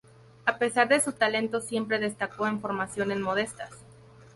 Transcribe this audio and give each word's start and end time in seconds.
A 0.47 0.57
pesar 0.57 0.87
de 0.87 0.99
su 0.99 1.11
talento, 1.13 1.61
siempre 1.61 1.99
destacó 1.99 2.47
en 2.47 2.59
formaciones 2.59 3.19
modestas. 3.19 3.69